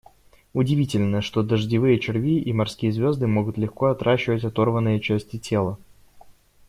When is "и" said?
2.39-2.51